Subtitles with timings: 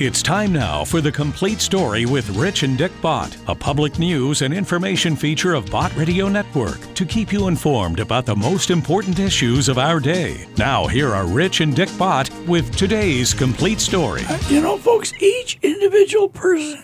[0.00, 4.40] It's time now for the complete story with Rich and Dick Bott, a public news
[4.40, 9.18] and information feature of Bott Radio Network to keep you informed about the most important
[9.18, 10.46] issues of our day.
[10.56, 14.22] Now, here are Rich and Dick Bott with today's complete story.
[14.26, 16.82] Uh, you know, folks, each individual person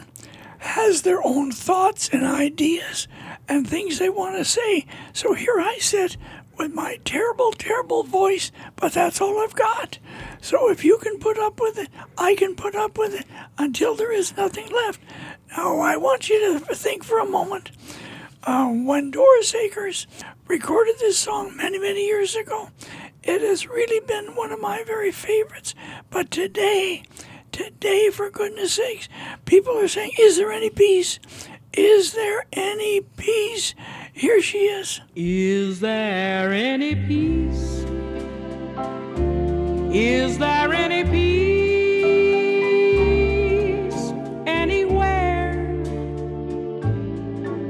[0.59, 3.09] has their own thoughts and ideas
[3.49, 4.85] and things they want to say.
[5.15, 6.19] So here I sit
[6.57, 9.99] with my terrible, terrible voice, but that's all I've got.
[10.41, 13.27] So if you can put up with it, I can put up with it
[13.59, 15.01] until there is nothing left.
[15.57, 17.71] Now, I want you to think for a moment.
[18.45, 20.07] Uh, when Doris Akers
[20.47, 22.71] recorded this song many, many years ago,
[23.23, 25.75] it has really been one of my very favorites.
[26.11, 27.03] But today,
[27.51, 29.09] today, for goodness sakes,
[29.47, 31.19] people are saying, Is there any peace?
[31.77, 33.75] Is there any peace?
[34.15, 35.03] Here she is.
[35.15, 37.85] Is there any peace?
[39.95, 42.15] Is there any peace
[44.47, 45.83] anywhere?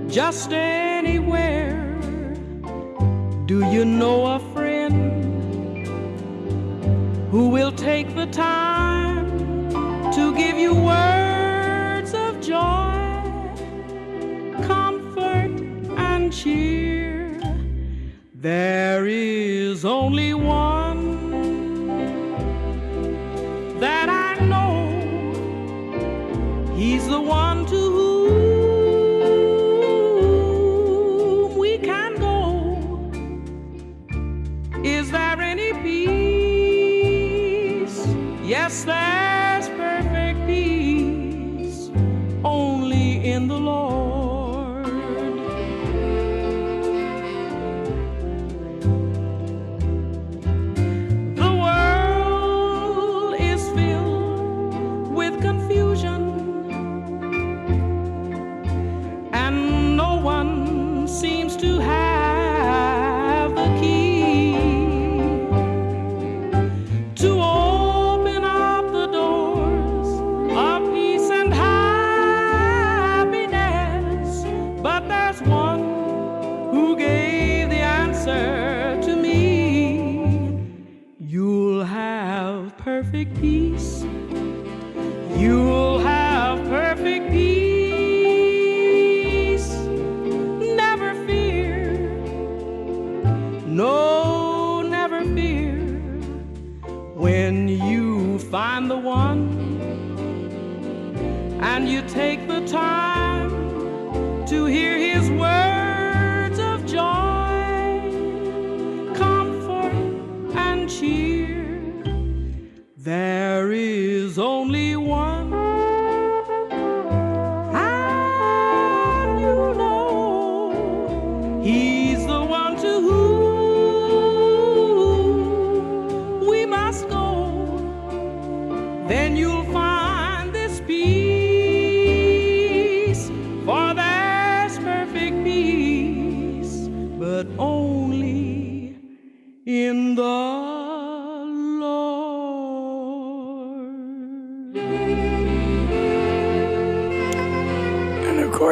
[0.08, 1.82] Just anywhere?
[3.46, 5.84] Do you know a friend
[7.32, 9.26] who will take the time
[10.12, 11.15] to give you words
[16.36, 17.40] cheer.
[18.34, 21.00] There is only one
[23.80, 24.74] that I know.
[26.74, 28.36] He's the one to whom
[31.56, 32.68] we can go.
[34.84, 37.16] Is there any peace?
[38.44, 39.25] Yes, there's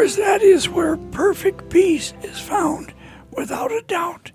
[0.04, 2.92] course, that is where perfect peace is found,
[3.30, 4.32] without a doubt.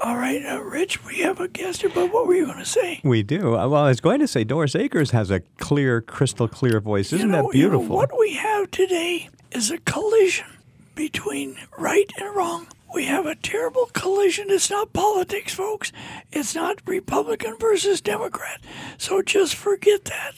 [0.00, 2.64] All right, uh, Rich, we have a guest here, but what were you going to
[2.64, 3.00] say?
[3.04, 3.56] We do.
[3.56, 7.12] Uh, well, I was going to say Doris Akers has a clear, crystal clear voice.
[7.12, 7.82] Isn't you know, that beautiful?
[7.82, 10.46] You know, what we have today is a collision
[10.96, 12.66] between right and wrong.
[12.96, 14.46] We have a terrible collision.
[14.48, 15.92] It's not politics, folks.
[16.32, 18.62] It's not Republican versus Democrat.
[18.96, 20.36] So just forget that.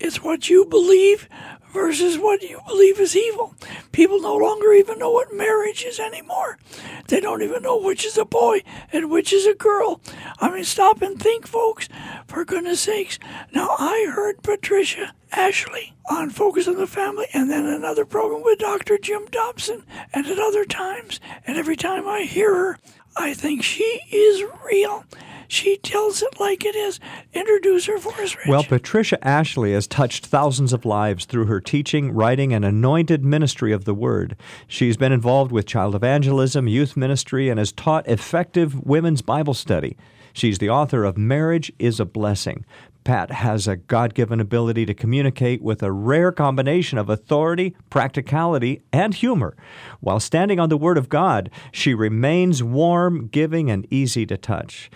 [0.00, 1.28] It's what you believe
[1.72, 3.54] versus what you believe is evil.
[3.92, 6.58] People no longer even know what marriage is anymore.
[7.06, 10.00] They don't even know which is a boy and which is a girl.
[10.40, 11.88] I mean, stop and think, folks,
[12.26, 13.20] for goodness sakes.
[13.52, 18.58] Now, I heard Patricia Ashley on Focus on the Family and then another program with
[18.58, 18.98] Dr.
[18.98, 21.20] Jim Dobson and at other times.
[21.46, 22.78] And every time I hear her,
[23.16, 25.04] I think she is real.
[25.48, 27.00] She tells it like it is.
[27.32, 28.46] Introduce her for us, Rich.
[28.48, 33.72] Well, Patricia Ashley has touched thousands of lives through her teaching, writing, and anointed ministry
[33.72, 34.36] of the Word.
[34.66, 39.96] She's been involved with child evangelism, youth ministry, and has taught effective women's Bible study.
[40.32, 42.64] She's the author of Marriage is a Blessing.
[43.04, 48.82] Pat has a God given ability to communicate with a rare combination of authority, practicality,
[48.92, 49.56] and humor.
[50.00, 54.90] While standing on the Word of God, she remains warm, giving, and easy to touch.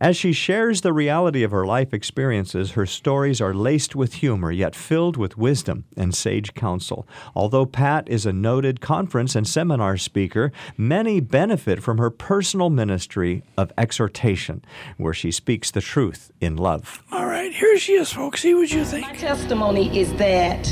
[0.00, 4.50] As she shares the reality of her life experiences, her stories are laced with humor,
[4.50, 7.06] yet filled with wisdom and sage counsel.
[7.34, 13.42] Although Pat is a noted conference and seminar speaker, many benefit from her personal ministry
[13.58, 14.64] of exhortation,
[14.96, 17.02] where she speaks the truth in love.
[17.12, 18.40] All right, here she is, folks.
[18.40, 19.06] See what you think.
[19.06, 20.66] My testimony is that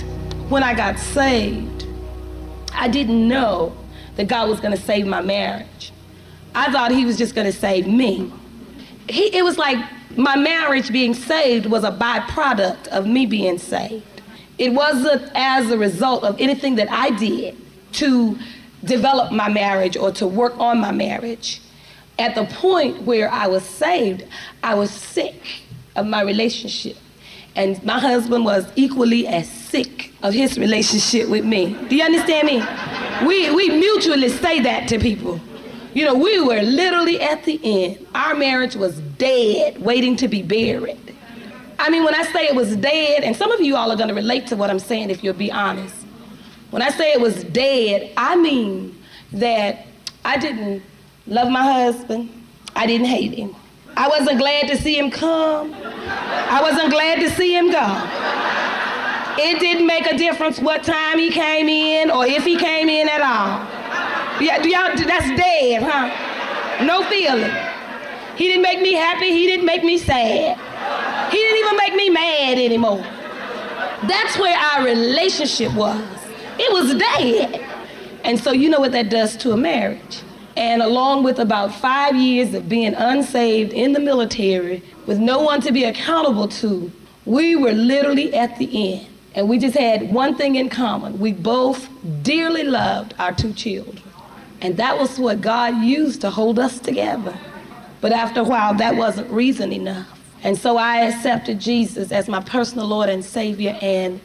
[0.48, 1.86] when I got saved,
[2.72, 3.76] I didn't know
[4.16, 5.92] that God was going to save my marriage.
[6.54, 8.32] I thought He was just going to save me.
[9.08, 9.78] He, it was like
[10.16, 14.05] my marriage being saved was a byproduct of me being saved.
[14.58, 17.56] It wasn't as a result of anything that I did
[17.93, 18.38] to
[18.84, 21.60] develop my marriage or to work on my marriage.
[22.19, 24.25] At the point where I was saved,
[24.62, 25.40] I was sick
[25.94, 26.96] of my relationship.
[27.55, 31.76] And my husband was equally as sick of his relationship with me.
[31.88, 32.62] Do you understand me?
[33.26, 35.40] We, we mutually say that to people.
[35.94, 38.06] You know, we were literally at the end.
[38.14, 41.17] Our marriage was dead, waiting to be buried.
[41.79, 44.08] I mean, when I say it was dead, and some of you all are going
[44.08, 45.94] to relate to what I'm saying if you'll be honest.
[46.70, 49.00] When I say it was dead, I mean
[49.32, 49.87] that
[50.25, 50.82] I didn't
[51.26, 52.31] love my husband,
[52.76, 53.55] I didn't hate him.
[53.96, 55.75] I wasn't glad to see him come.
[55.75, 58.08] I wasn't glad to see him go.
[59.41, 63.08] It didn't make a difference what time he came in or if he came in
[63.08, 63.77] at all.
[64.40, 66.85] Yeah, do y'all, that's dead, huh?
[66.85, 67.50] No feeling.
[68.37, 69.31] He didn't make me happy.
[69.31, 70.56] He didn't make me sad.
[71.32, 73.05] He didn't even make me mad anymore.
[74.06, 76.00] That's where our relationship was.
[76.58, 77.64] It was dead.
[78.23, 80.23] And so you know what that does to a marriage.
[80.56, 85.61] And along with about five years of being unsaved in the military with no one
[85.62, 86.93] to be accountable to,
[87.25, 89.06] we were literally at the end.
[89.34, 91.19] And we just had one thing in common.
[91.19, 91.88] We both
[92.23, 94.02] dearly loved our two children.
[94.60, 97.38] And that was what God used to hold us together.
[98.00, 100.06] But after a while, that wasn't reason enough.
[100.43, 103.76] And so I accepted Jesus as my personal Lord and Savior.
[103.81, 104.20] And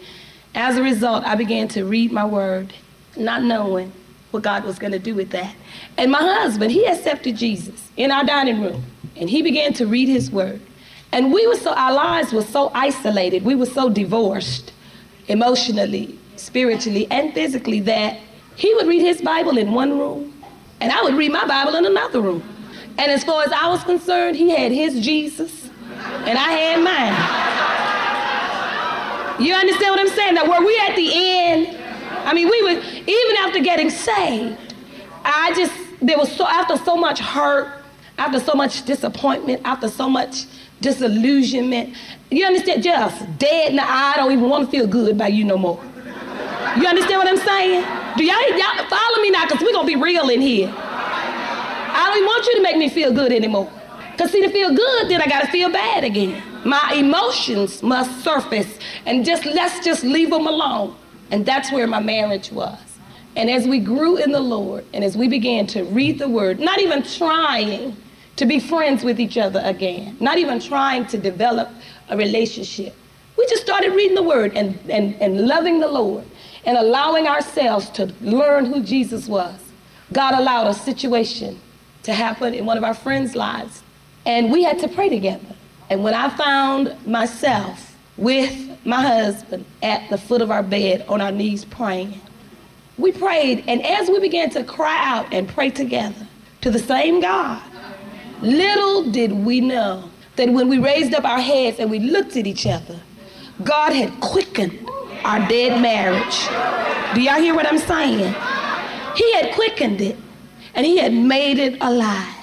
[0.53, 2.73] as a result, I began to read my word,
[3.17, 3.91] not knowing
[4.31, 5.55] what God was going to do with that.
[5.97, 8.83] And my husband, he accepted Jesus in our dining room,
[9.15, 10.59] and he began to read his word.
[11.11, 14.73] And we were so, our lives were so isolated, we were so divorced
[15.27, 18.19] emotionally, spiritually, and physically that
[18.55, 20.33] he would read his Bible in one room,
[20.79, 22.43] and I would read my Bible in another room.
[22.97, 25.69] And as far as I was concerned, he had his Jesus,
[26.25, 27.13] and I had mine.
[29.43, 30.35] You understand what I'm saying?
[30.35, 31.77] Now, were we at the end?
[32.25, 34.75] I mean, we were, even after getting saved,
[35.25, 37.83] I just, there was so, after so much hurt,
[38.17, 40.45] after so much disappointment, after so much
[40.81, 41.95] disillusionment,
[42.29, 42.83] you understand?
[42.83, 45.57] Just dead in the eye, I don't even want to feel good about you no
[45.57, 45.81] more.
[46.77, 47.83] You understand what I'm saying?
[48.15, 49.45] Do y'all, y'all follow me now?
[49.45, 50.71] Because we're going to be real in here.
[50.75, 53.71] I don't want you to make me feel good anymore.
[54.11, 56.43] Because, see, to feel good, then I got to feel bad again.
[56.63, 58.77] My emotions must surface,
[59.07, 60.95] and just let's just leave them alone.
[61.31, 62.77] And that's where my marriage was.
[63.35, 66.59] And as we grew in the Lord, and as we began to read the word,
[66.59, 67.97] not even trying
[68.35, 71.69] to be friends with each other again, not even trying to develop
[72.09, 72.95] a relationship,
[73.37, 76.23] we just started reading the word and, and, and loving the Lord
[76.65, 79.55] and allowing ourselves to learn who Jesus was.
[80.11, 81.59] God allowed a situation
[82.03, 83.83] to happen in one of our friends' lives,
[84.25, 85.55] and we had to pray together.
[85.89, 91.21] And when I found myself with my husband at the foot of our bed on
[91.21, 92.19] our knees praying.
[92.97, 96.27] We prayed, and as we began to cry out and pray together
[96.61, 97.61] to the same God,
[98.41, 102.45] little did we know that when we raised up our heads and we looked at
[102.45, 102.99] each other,
[103.63, 104.82] God had quickened
[105.23, 106.47] our dead marriage.
[107.15, 108.33] Do y'all hear what I'm saying?
[109.15, 110.17] He had quickened it
[110.75, 112.35] and he had made it alive.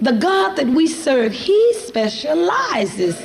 [0.00, 3.20] The God that we serve, he specializes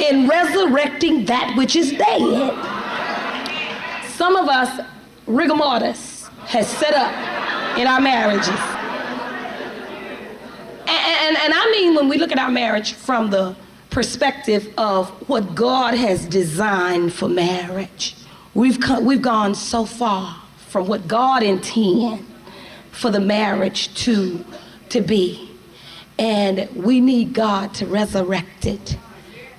[0.00, 2.20] in resurrecting that which is dead.
[4.10, 4.80] Some of us,
[5.26, 8.48] rigor mortis has set up in our marriages.
[10.80, 13.56] And, and, and I mean when we look at our marriage from the
[13.92, 18.16] perspective of what God has designed for marriage.
[18.54, 22.24] We've, come, we've gone so far from what God intended
[22.90, 24.44] for the marriage to,
[24.88, 25.50] to be.
[26.18, 28.96] And we need God to resurrect it.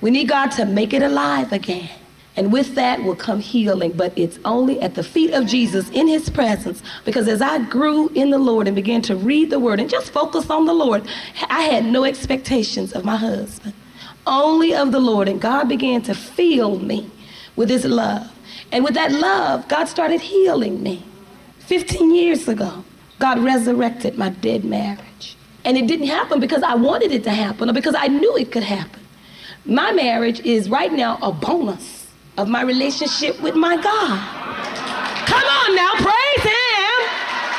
[0.00, 1.90] We need God to make it alive again.
[2.36, 6.08] And with that will come healing, but it's only at the feet of Jesus in
[6.08, 6.82] his presence.
[7.04, 10.10] Because as I grew in the Lord and began to read the word and just
[10.10, 11.06] focus on the Lord,
[11.48, 13.74] I had no expectations of my husband,
[14.26, 15.28] only of the Lord.
[15.28, 17.10] And God began to fill me
[17.56, 18.30] with his love.
[18.72, 21.04] And with that love, God started healing me.
[21.60, 22.84] 15 years ago,
[23.18, 25.36] God resurrected my dead marriage.
[25.64, 28.52] And it didn't happen because I wanted it to happen or because I knew it
[28.52, 29.00] could happen.
[29.64, 34.18] My marriage is right now a bonus of my relationship with my God.
[35.26, 36.98] Come on now, praise Him.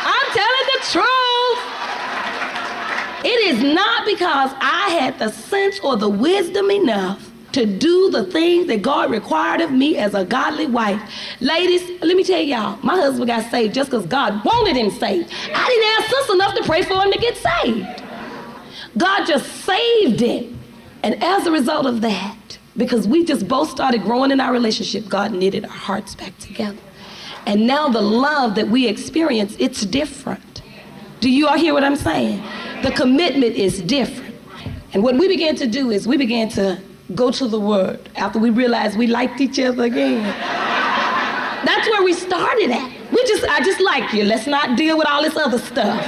[0.05, 1.34] I'm telling the truth.
[3.45, 8.23] It is not because I had the sense or the wisdom enough to do the
[8.25, 10.99] things that God required of me as a godly wife.
[11.41, 15.31] Ladies, let me tell y'all, my husband got saved just because God wanted him saved.
[15.53, 18.03] I didn't have sense enough to pray for him to get saved.
[18.97, 20.57] God just saved him.
[21.03, 25.07] And as a result of that, because we just both started growing in our relationship,
[25.07, 26.79] God knitted our hearts back together.
[27.45, 30.63] And now the love that we experience, it's different.
[31.19, 32.43] Do you all hear what I'm saying?
[32.83, 34.35] The commitment is different.
[34.93, 36.79] And what we began to do is we began to
[37.13, 40.23] go to the Word after we realized we liked each other again.
[41.65, 42.91] That's where we started at.
[43.11, 44.23] We just, I just like you.
[44.23, 46.01] Let's not deal with all this other stuff.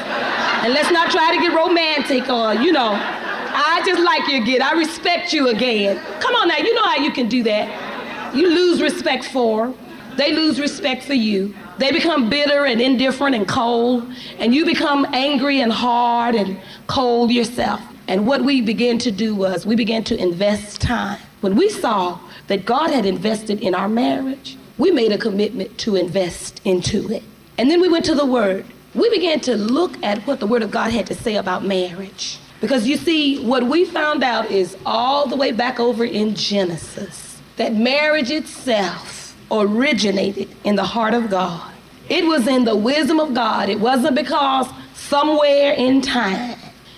[0.64, 4.62] And let's not try to get romantic or, you know, I just like you again.
[4.62, 5.98] I respect you again.
[6.20, 8.36] Come on now, you know how you can do that.
[8.36, 9.74] You lose respect for.
[10.16, 11.56] They lose respect for you.
[11.78, 17.32] They become bitter and indifferent and cold, and you become angry and hard and cold
[17.32, 17.82] yourself.
[18.08, 21.20] And what we began to do was we began to invest time.
[21.42, 25.96] When we saw that God had invested in our marriage, we made a commitment to
[25.96, 27.24] invest into it.
[27.58, 28.66] And then we went to the Word.
[28.96, 32.40] We began to look at what the Word of God had to say about marriage.
[32.60, 37.40] Because you see, what we found out is all the way back over in Genesis
[37.58, 39.17] that marriage itself
[39.52, 41.74] originated in the heart of God.
[42.10, 43.70] It was in the wisdom of God.
[43.70, 46.58] It wasn't because somewhere in time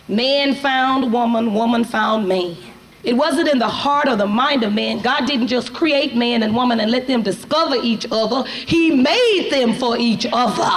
[0.10, 2.58] Man found woman, woman found man.
[3.04, 5.02] It wasn't in the heart or the mind of man.
[5.02, 8.44] God didn't just create man and woman and let them discover each other.
[8.50, 10.68] He made them for each other.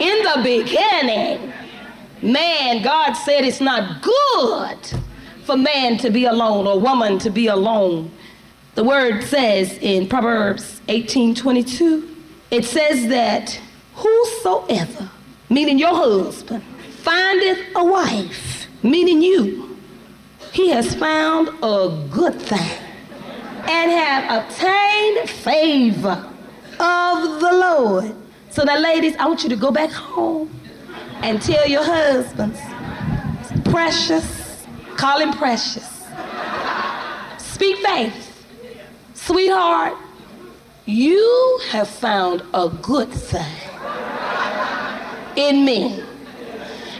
[0.00, 1.52] In the beginning,
[2.22, 5.00] man, God said it's not good
[5.44, 8.12] for man to be alone or woman to be alone.
[8.76, 12.06] The word says in Proverbs 18:22,
[12.50, 13.58] it says that
[13.94, 15.10] whosoever,
[15.48, 16.62] meaning your husband,
[16.98, 19.78] findeth a wife, meaning you,
[20.52, 22.78] he has found a good thing
[23.66, 26.28] and have obtained favor
[26.78, 28.14] of the Lord.
[28.50, 30.50] So now, ladies, I want you to go back home
[31.22, 32.60] and tell your husbands,
[33.70, 34.66] precious,
[34.98, 36.04] call him precious.
[37.38, 38.25] Speak faith.
[39.26, 39.94] Sweetheart,
[40.84, 43.56] you have found a good thing
[45.34, 46.00] in me.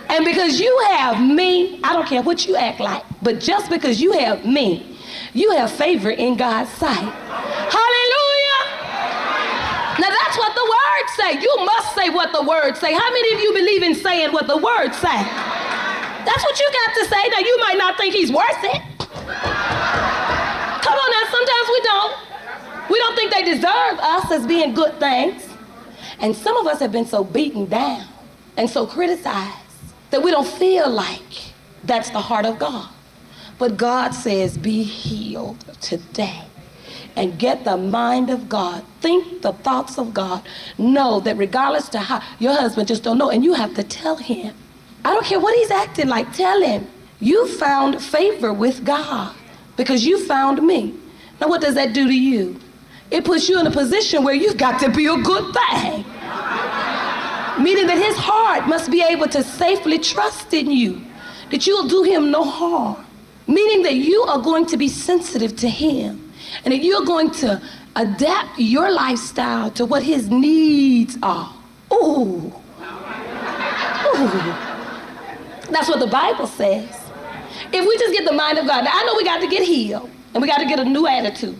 [0.09, 4.00] And because you have me, I don't care what you act like, but just because
[4.00, 4.99] you have me,
[5.35, 6.97] you have favor in God's sight.
[6.97, 8.62] Hallelujah.
[10.00, 11.40] Now that's what the words say.
[11.40, 12.92] You must say what the words say.
[12.92, 15.23] How many of you believe in saying what the words say?
[16.26, 17.28] That's what you got to say.
[17.28, 18.96] Now you might not think he's worth it.
[21.30, 22.16] Sometimes we don't.
[22.90, 25.49] We don't think they deserve us as being good things.
[26.18, 28.06] And some of us have been so beaten down
[28.56, 29.56] and so criticized
[30.11, 31.52] that we don't feel like
[31.85, 32.88] that's the heart of God.
[33.58, 36.42] But God says, be healed today
[37.16, 38.85] and get the mind of God.
[39.00, 40.42] Think the thoughts of God.
[40.78, 44.16] Know that regardless to how your husband just don't know, and you have to tell
[44.16, 44.54] him.
[45.04, 46.87] I don't care what he's acting like, tell him.
[47.20, 49.35] You found favor with God
[49.76, 50.94] because you found me.
[51.40, 52.59] Now, what does that do to you?
[53.11, 56.05] It puts you in a position where you've got to be a good thing
[57.59, 61.00] meaning that his heart must be able to safely trust in you,
[61.50, 63.05] that you'll do him no harm,
[63.47, 66.33] meaning that you are going to be sensitive to him,
[66.64, 67.61] and that you're going to
[67.97, 71.55] adapt your lifestyle to what his needs are.
[71.93, 72.52] Ooh.
[74.07, 74.47] Ooh.
[75.71, 76.88] That's what the Bible says.
[77.73, 79.62] If we just get the mind of God, now I know we got to get
[79.62, 81.57] healed and we got to get a new attitude.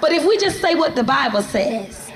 [0.00, 2.10] But if we just say what the Bible says,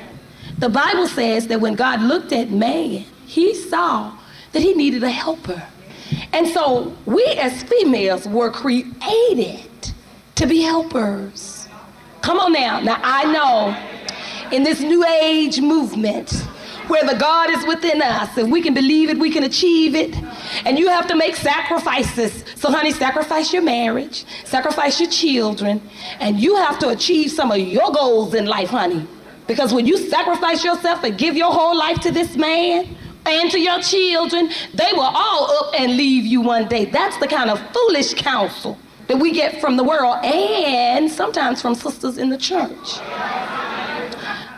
[0.56, 4.16] the Bible says that when God looked at man, he saw
[4.52, 5.62] that he needed a helper.
[6.32, 9.92] And so we as females were created
[10.36, 11.68] to be helpers.
[12.22, 12.80] Come on now.
[12.80, 16.48] Now I know in this new age movement
[16.88, 20.14] where the God is within us, if we can believe it, we can achieve it.
[20.64, 22.44] And you have to make sacrifices.
[22.56, 25.80] So, honey, sacrifice your marriage, sacrifice your children,
[26.20, 29.06] and you have to achieve some of your goals in life, honey.
[29.46, 33.60] Because when you sacrifice yourself and give your whole life to this man and to
[33.60, 36.86] your children, they will all up and leave you one day.
[36.86, 41.74] That's the kind of foolish counsel that we get from the world and sometimes from
[41.74, 42.98] sisters in the church.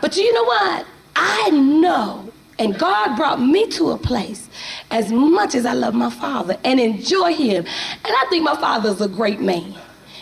[0.01, 0.85] But do you know what?
[1.19, 4.49] I know, and God brought me to a place
[4.91, 7.65] as much as I love my father and enjoy him.
[7.65, 9.73] And I think my father's a great man.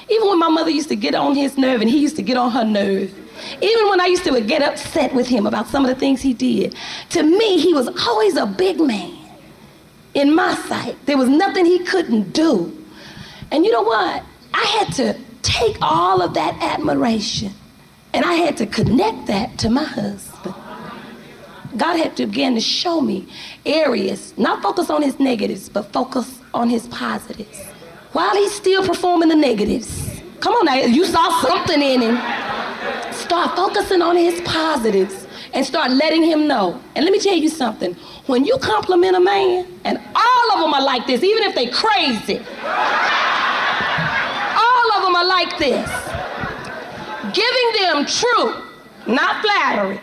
[0.10, 2.38] Even when my mother used to get on his nerve and he used to get
[2.38, 3.14] on her nerve,
[3.62, 6.34] even when I used to get upset with him about some of the things he
[6.34, 6.76] did,
[7.10, 9.18] to me, he was always a big man
[10.14, 10.96] in my sight.
[11.06, 12.72] There was nothing he couldn't do.
[13.52, 14.24] And you know what?
[14.54, 17.52] I had to take all of that admiration
[18.14, 20.35] and I had to connect that to my husband.
[21.78, 23.28] God had to begin to show me
[23.66, 27.64] areas, not focus on his negatives, but focus on his positives.
[28.14, 30.22] While he's still performing the negatives.
[30.40, 32.18] Come on now, you saw something in him.
[33.14, 36.80] Start focusing on his positives and start letting him know.
[36.96, 37.94] And let me tell you something.
[38.28, 41.68] When you compliment a man, and all of them are like this, even if they
[41.68, 42.38] crazy,
[44.58, 45.90] all of them are like this.
[47.34, 48.56] Giving them truth,
[49.08, 50.00] not flattery.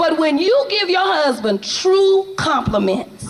[0.00, 3.28] But when you give your husband true compliments,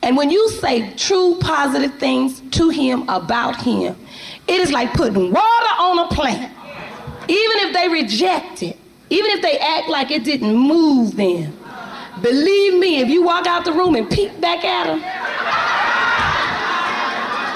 [0.00, 3.94] and when you say true positive things to him about him,
[4.48, 6.50] it is like putting water on a plant.
[7.28, 8.78] Even if they reject it,
[9.10, 11.54] even if they act like it didn't move them,
[12.22, 15.00] believe me, if you walk out the room and peek back at them,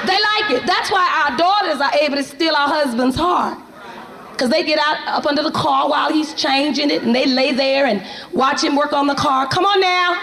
[0.06, 0.66] they like it.
[0.66, 3.58] That's why our daughters are able to steal our husband's heart.
[4.40, 7.52] Because they get out up under the car while he's changing it and they lay
[7.52, 9.46] there and watch him work on the car.
[9.46, 10.18] Come on now.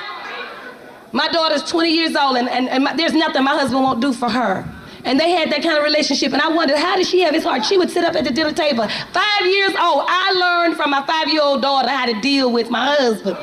[1.12, 4.12] My daughter's 20 years old and, and, and my, there's nothing my husband won't do
[4.12, 4.68] for her.
[5.06, 6.34] And they had that kind of relationship.
[6.34, 7.64] And I wondered, how did she have his heart?
[7.64, 8.88] She would sit up at the dinner table.
[9.14, 12.72] Five years old, I learned from my five year old daughter how to deal with
[12.72, 13.38] my husband.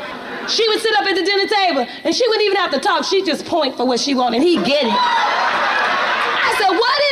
[0.50, 3.04] She would sit up at the dinner table and she wouldn't even have to talk.
[3.04, 4.92] She'd just point for what she wanted and he'd get it.
[4.92, 7.03] I said, what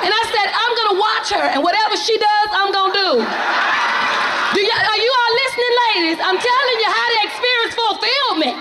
[0.00, 3.10] And I said, I'm gonna watch her and whatever she does, I'm gonna do.
[3.20, 6.18] do y- are you all listening, ladies?
[6.24, 8.56] I'm telling you how to experience fulfillment.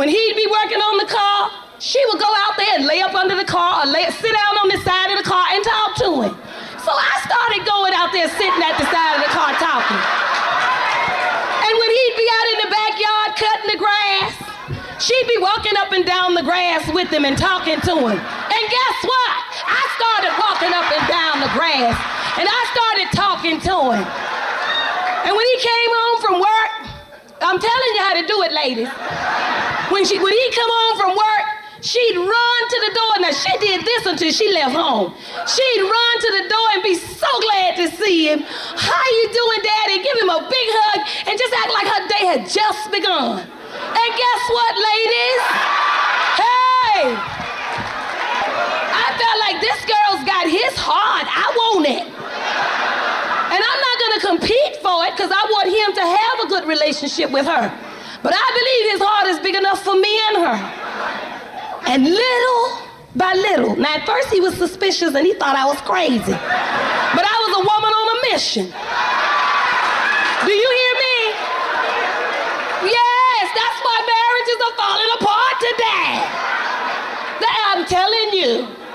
[0.00, 3.14] When he'd be working on the car, she would go out there and lay up
[3.14, 5.90] under the car or lay, sit down on the side of the car and talk
[6.00, 6.34] to him.
[6.80, 10.00] So I started going out there sitting at the side of the car talking.
[11.60, 14.32] And when he'd be out in the backyard cutting the grass,
[15.02, 18.20] she'd be walking up and down the grass with him and talking to him.
[18.96, 19.36] Guess what?
[19.68, 21.92] I started walking up and down the grass
[22.40, 24.04] and I started talking to him.
[25.28, 26.72] And when he came home from work,
[27.44, 28.88] I'm telling you how to do it, ladies.
[29.92, 31.44] When she when he come home from work,
[31.84, 33.12] she'd run to the door.
[33.20, 35.12] Now she did this until she left home.
[35.44, 38.40] She'd run to the door and be so glad to see him.
[38.48, 39.96] How you doing, Daddy?
[40.00, 43.44] Give him a big hug and just act like her day had just begun.
[43.44, 45.42] And guess what, ladies?
[46.40, 47.35] Hey!
[49.16, 51.24] I felt like this girl's got his heart.
[51.24, 52.04] I want it.
[52.04, 56.68] And I'm not gonna compete for it because I want him to have a good
[56.68, 57.64] relationship with her.
[58.20, 60.58] But I believe his heart is big enough for me and her.
[61.88, 62.60] And little
[63.16, 66.36] by little, now at first he was suspicious and he thought I was crazy.
[67.16, 68.68] But I was a woman on a mission.
[68.68, 71.16] Do you hear me?
[72.92, 76.46] Yes, that's why marriages are falling apart today.
[77.76, 78.85] I'm telling you.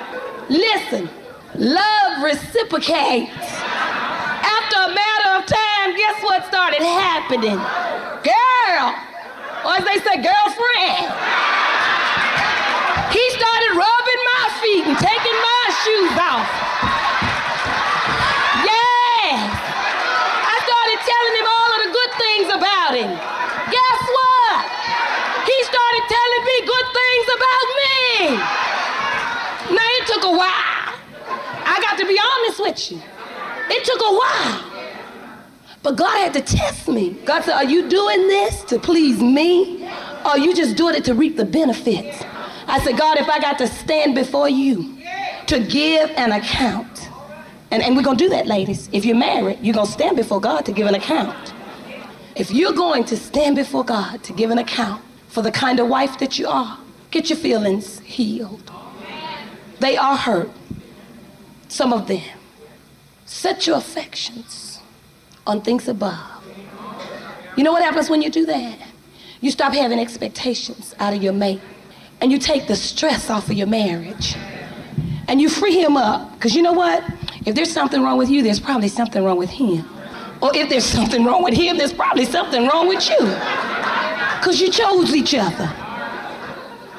[0.51, 1.07] Listen,
[1.55, 3.31] love reciprocates.
[3.31, 7.55] After a matter of time, guess what started happening?
[8.19, 8.87] Girl,
[9.63, 11.07] or as they say, girlfriend.
[13.15, 16.49] He started rubbing my feet and taking my shoes off.
[18.67, 19.55] Yes.
[19.55, 23.11] I started telling him all of the good things about him.
[23.71, 24.67] Guess what?
[25.47, 28.71] He started telling me good things about me.
[29.71, 30.95] Now it took a while.
[31.63, 33.01] I got to be honest with you.
[33.69, 34.71] It took a while.
[35.83, 37.11] But God had to test me.
[37.25, 39.83] God said, Are you doing this to please me?
[40.23, 42.23] Or are you just doing it to reap the benefits?
[42.67, 44.97] I said, God, if I got to stand before you
[45.47, 47.09] to give an account,
[47.71, 48.89] and, and we're going to do that, ladies.
[48.91, 51.53] If you're married, you're going to stand before God to give an account.
[52.35, 55.87] If you're going to stand before God to give an account for the kind of
[55.87, 56.77] wife that you are,
[57.09, 58.71] get your feelings healed.
[59.81, 60.51] They are hurt,
[61.67, 62.21] some of them.
[63.25, 64.79] Set your affections
[65.47, 66.45] on things above.
[67.57, 68.77] You know what happens when you do that?
[69.39, 71.61] You stop having expectations out of your mate
[72.21, 74.35] and you take the stress off of your marriage
[75.27, 76.31] and you free him up.
[76.33, 77.03] Because you know what?
[77.47, 79.83] If there's something wrong with you, there's probably something wrong with him.
[80.43, 83.17] Or if there's something wrong with him, there's probably something wrong with you.
[84.37, 85.73] Because you chose each other.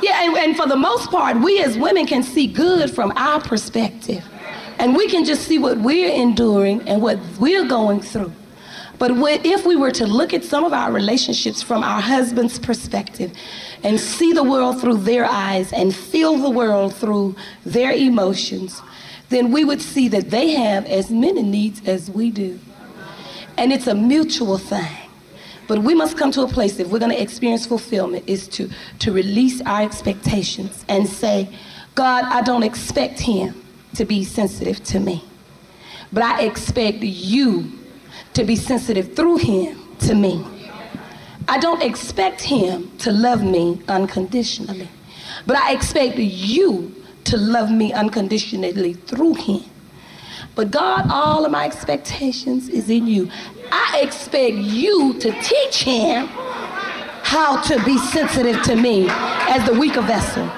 [0.03, 3.41] Yeah, and, and for the most part, we as women can see good from our
[3.41, 4.25] perspective.
[4.79, 8.33] And we can just see what we're enduring and what we're going through.
[8.99, 12.59] But when, if we were to look at some of our relationships from our husband's
[12.59, 13.33] perspective
[13.85, 18.83] and see the world through their eyes and feel the world through their emotions,
[19.29, 22.59] then we would see that they have as many needs as we do.
[23.57, 25.02] And it's a mutual thing.
[25.72, 28.68] But we must come to a place, if we're going to experience fulfillment, is to,
[28.98, 31.48] to release our expectations and say,
[31.94, 33.54] God, I don't expect him
[33.94, 35.24] to be sensitive to me,
[36.12, 37.72] but I expect you
[38.35, 40.44] to be sensitive through him to me.
[41.48, 44.90] I don't expect him to love me unconditionally,
[45.46, 49.64] but I expect you to love me unconditionally through him.
[50.55, 53.31] But God, all of my expectations is in you.
[53.71, 60.03] I expect you to teach him how to be sensitive to me as the weaker
[60.03, 60.51] vessel.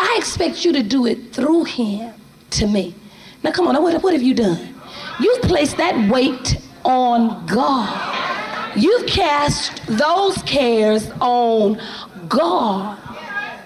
[0.00, 2.14] I expect you to do it through him
[2.50, 2.94] to me.
[3.42, 4.74] Now, come on, what, what have you done?
[5.20, 8.76] You've placed that weight on God.
[8.76, 11.80] You've cast those cares on
[12.28, 12.98] God.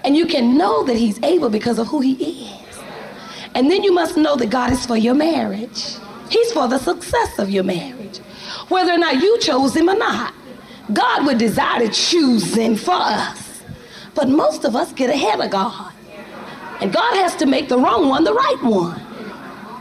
[0.04, 2.57] And you can know that He's able because of who He is.
[3.54, 5.96] And then you must know that God is for your marriage.
[6.30, 8.18] He's for the success of your marriage.
[8.68, 10.34] Whether or not you chose Him or not,
[10.92, 13.62] God would desire to choose Him for us.
[14.14, 15.92] But most of us get ahead of God.
[16.80, 19.00] And God has to make the wrong one the right one.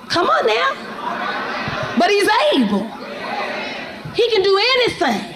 [0.10, 1.96] Come on now.
[1.98, 2.88] But He's able.
[4.14, 5.36] He can do anything.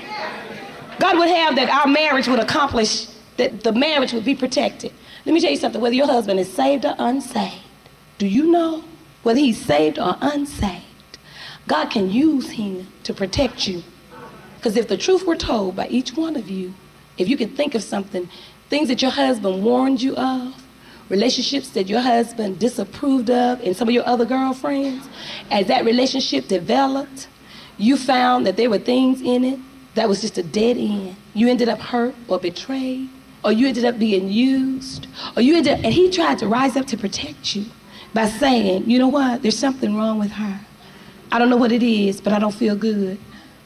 [1.00, 4.92] God would have that our marriage would accomplish, that the marriage would be protected.
[5.26, 7.62] Let me tell you something whether your husband is saved or unsaved,
[8.22, 8.84] do you know
[9.24, 11.18] whether he's saved or unsaved?
[11.68, 13.82] God can use him to protect you.
[14.58, 16.76] Because if the truth were told by each one of you,
[17.18, 18.30] if you could think of something,
[18.70, 20.54] things that your husband warned you of,
[21.10, 25.10] relationships that your husband disapproved of, and some of your other girlfriends,
[25.50, 27.28] as that relationship developed,
[27.80, 29.60] you found that there were things in it
[29.96, 31.16] that was just a dead end.
[31.34, 33.10] You ended up hurt or betrayed,
[33.44, 36.78] or you ended up being used, or you ended up, and he tried to rise
[36.78, 37.66] up to protect you
[38.14, 40.60] by saying, you know what, there's something wrong with her.
[41.32, 43.18] I don't know what it is, but I don't feel good.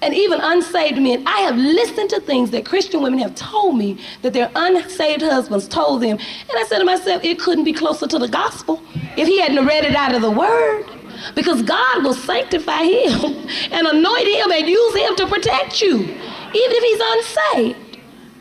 [0.02, 3.98] And even unsaved men, I have listened to things that Christian women have told me
[4.22, 6.20] that their unsaved husbands told them.
[6.20, 8.84] And I said to myself, it couldn't be closer to the gospel
[9.18, 10.86] if he hadn't read it out of the word.
[11.34, 16.14] Because God will sanctify him and anoint him and use him to protect you, even
[16.54, 17.98] if he's unsaved.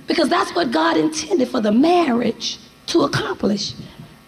[0.06, 3.72] Because that's what God intended for the marriage to accomplish.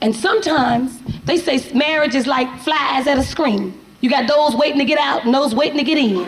[0.01, 3.79] And sometimes they say marriage is like flies at a screen.
[4.01, 6.25] You got those waiting to get out and those waiting to get in.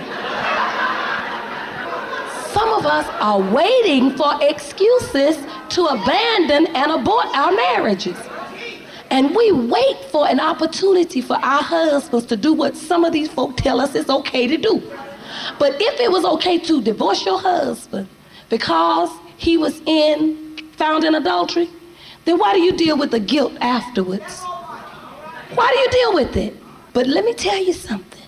[2.52, 5.37] Some of us are waiting for excuses
[5.68, 8.16] to abandon and abort our marriages.
[9.11, 13.28] And we wait for an opportunity for our husbands to do what some of these
[13.28, 14.83] folk tell us is okay to do.
[15.59, 18.09] But if it was okay to divorce your husband
[18.48, 21.68] because he was in found in adultery,
[22.29, 24.43] then why do you deal with the guilt afterwards?
[25.55, 26.55] Why do you deal with it?
[26.93, 28.23] But let me tell you something.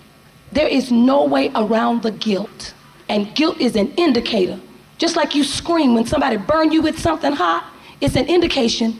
[0.51, 2.73] There is no way around the guilt.
[3.09, 4.59] And guilt is an indicator.
[4.97, 8.99] Just like you scream when somebody burn you with something hot, it's an indication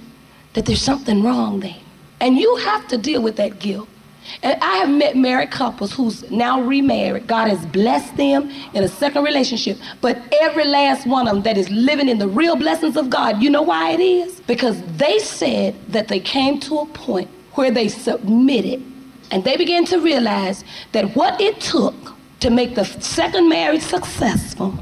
[0.54, 1.82] that there's something wrong there.
[2.20, 3.90] And you have to deal with that guilt.
[4.44, 7.28] And I have met married couples who's now remarried.
[7.28, 9.78] God has blessed them in a second relationship.
[10.00, 13.42] But every last one of them that is living in the real blessings of God,
[13.42, 14.40] you know why it is?
[14.42, 18.84] Because they said that they came to a point where they submitted
[19.32, 21.96] and they began to realize that what it took
[22.40, 24.74] to make the second marriage successful,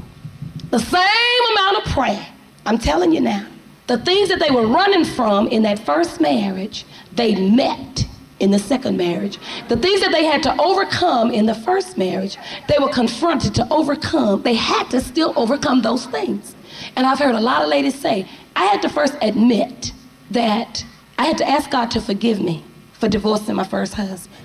[0.70, 2.26] the same amount of prayer,
[2.66, 3.46] I'm telling you now,
[3.86, 8.06] the things that they were running from in that first marriage, they met
[8.40, 9.38] in the second marriage.
[9.68, 12.36] The things that they had to overcome in the first marriage,
[12.68, 14.42] they were confronted to overcome.
[14.42, 16.54] They had to still overcome those things.
[16.96, 18.26] And I've heard a lot of ladies say,
[18.56, 19.92] I had to first admit
[20.30, 20.84] that
[21.18, 24.36] I had to ask God to forgive me for divorcing my first husband.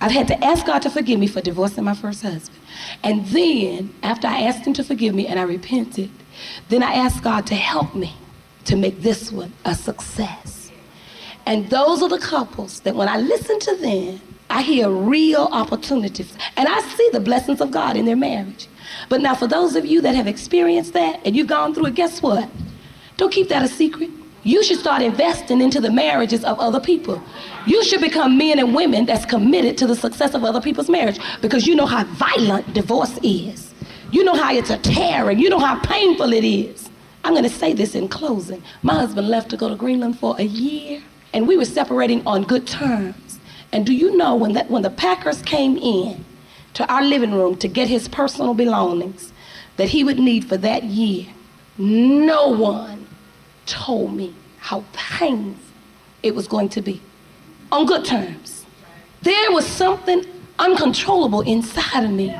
[0.00, 2.58] I've had to ask God to forgive me for divorcing my first husband.
[3.04, 6.10] And then, after I asked Him to forgive me and I repented,
[6.68, 8.14] then I asked God to help me
[8.64, 10.61] to make this one a success.
[11.46, 16.36] And those are the couples that when I listen to them, I hear real opportunities
[16.56, 18.68] and I see the blessings of God in their marriage.
[19.08, 21.94] But now, for those of you that have experienced that and you've gone through it,
[21.94, 22.48] guess what?
[23.16, 24.10] Don't keep that a secret.
[24.44, 27.22] You should start investing into the marriages of other people.
[27.66, 31.18] You should become men and women that's committed to the success of other people's marriage
[31.40, 33.72] because you know how violent divorce is.
[34.10, 35.38] You know how it's a tearing.
[35.38, 36.90] You know how painful it is.
[37.24, 38.62] I'm going to say this in closing.
[38.82, 41.02] My husband left to go to Greenland for a year,
[41.32, 43.38] and we were separating on good terms.
[43.72, 46.24] And do you know when, that, when the Packers came in
[46.74, 49.32] to our living room to get his personal belongings,
[49.76, 51.26] that he would need for that year,
[51.78, 53.06] no one
[53.66, 55.54] told me how painful
[56.22, 57.00] it was going to be.
[57.70, 58.64] On good terms.
[59.22, 60.24] There was something
[60.58, 62.36] uncontrollable inside of me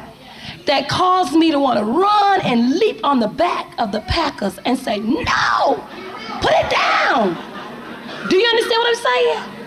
[0.66, 4.58] that caused me to want to run and leap on the back of the Packers
[4.64, 5.84] and say, No,
[6.40, 7.51] put it down.
[8.32, 9.66] Do you understand what I'm saying?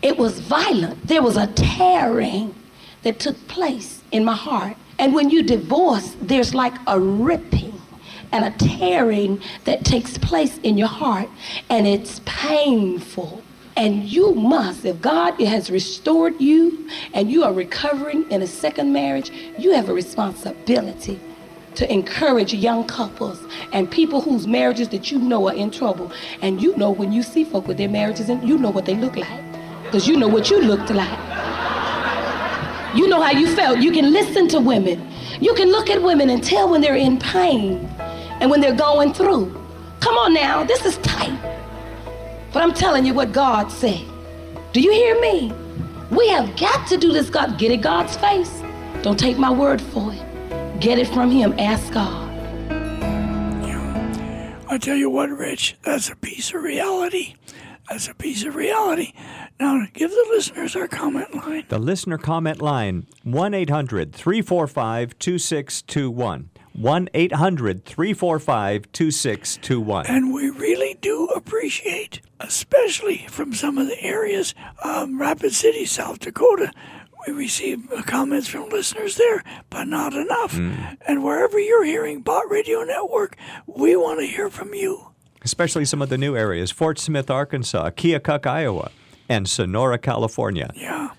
[0.00, 1.04] It was violent.
[1.08, 2.54] There was a tearing
[3.02, 4.76] that took place in my heart.
[5.00, 7.82] And when you divorce, there's like a ripping
[8.30, 11.28] and a tearing that takes place in your heart,
[11.68, 13.42] and it's painful.
[13.74, 18.92] And you must, if God has restored you and you are recovering in a second
[18.92, 21.18] marriage, you have a responsibility
[21.76, 23.38] to encourage young couples
[23.72, 26.10] and people whose marriages that you know are in trouble.
[26.42, 28.94] And you know when you see folk with their marriages, and you know what they
[28.94, 29.42] look like.
[29.84, 31.18] Because you know what you looked like.
[32.96, 33.78] You know how you felt.
[33.78, 35.06] You can listen to women.
[35.40, 37.86] You can look at women and tell when they're in pain
[38.40, 39.52] and when they're going through.
[40.00, 41.38] Come on now, this is tight.
[42.52, 44.02] But I'm telling you what God said.
[44.72, 45.52] Do you hear me?
[46.10, 47.58] We have got to do this, God.
[47.58, 48.62] Get it God's face.
[49.02, 50.25] Don't take my word for it.
[50.80, 51.54] Get it from Him.
[51.58, 52.26] Ask God.
[54.68, 57.36] I tell you what, Rich, that's a piece of reality.
[57.88, 59.12] That's a piece of reality.
[59.60, 61.64] Now, give the listeners our comment line.
[61.68, 66.50] The listener comment line 1 800 345 2621.
[66.72, 70.06] 1 800 345 2621.
[70.06, 76.18] And we really do appreciate, especially from some of the areas, um, Rapid City, South
[76.18, 76.72] Dakota.
[77.26, 80.54] We receive uh, comments from listeners there, but not enough.
[81.06, 83.36] And wherever you're hearing Bott Radio Network,
[83.66, 85.08] we want to hear from you.
[85.42, 88.90] Especially some of the new areas Fort Smith, Arkansas, Keokuk, Iowa,
[89.28, 90.70] and Sonora, California.
[90.74, 91.10] Yeah.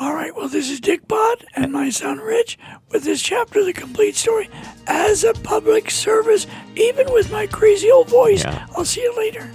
[0.00, 0.34] All right.
[0.34, 2.58] Well, this is Dick Bott and my son Rich
[2.90, 4.48] with this chapter of the complete story
[4.86, 8.42] as a public service, even with my crazy old voice.
[8.42, 8.66] Yeah.
[8.76, 9.48] I'll see you later.